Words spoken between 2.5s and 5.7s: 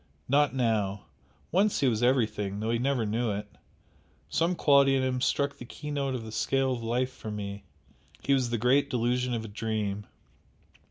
though he never knew it. Some quality in him struck the